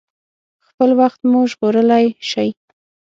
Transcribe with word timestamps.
خپل 0.67 0.89
وخت 0.99 1.19
مو 1.29 1.39
ژغورلی 1.51 2.05
شئ. 2.29 2.49